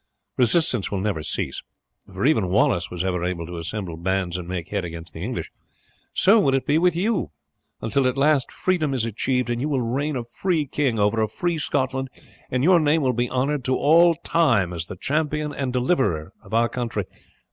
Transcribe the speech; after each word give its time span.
Resistance 0.35 0.89
will 0.89 0.99
never 0.99 1.21
cease, 1.21 1.61
for 2.11 2.25
even 2.25 2.49
Wallace 2.49 2.89
was 2.89 3.03
ever 3.03 3.23
able 3.23 3.45
to 3.45 3.57
assemble 3.59 3.97
bands 3.97 4.35
and 4.35 4.47
make 4.47 4.69
head 4.69 4.83
against 4.83 5.13
the 5.13 5.21
English, 5.23 5.51
so 6.11 6.39
will 6.39 6.55
it 6.55 6.65
be 6.65 6.79
with 6.79 6.95
you, 6.95 7.29
until 7.81 8.07
at 8.07 8.17
last 8.17 8.51
freedom 8.51 8.95
is 8.95 9.05
achieved, 9.05 9.51
and 9.51 9.61
you 9.61 9.69
will 9.69 9.83
reign 9.83 10.15
a 10.15 10.23
free 10.23 10.65
king 10.65 10.97
over 10.97 11.21
a 11.21 11.27
free 11.27 11.59
Scotland, 11.59 12.09
and 12.49 12.63
your 12.63 12.79
name 12.79 13.03
will 13.03 13.13
be 13.13 13.29
honoured 13.29 13.63
to 13.65 13.77
all 13.77 14.15
time 14.23 14.73
as 14.73 14.87
the 14.87 14.95
champion 14.97 15.53
and 15.53 15.71
deliverer 15.71 16.33
of 16.41 16.51
our 16.51 16.67
country. 16.67 17.03